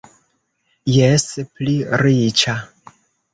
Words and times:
Jes, 0.93 1.25
pli 1.59 1.77
riĉa. 2.05 2.57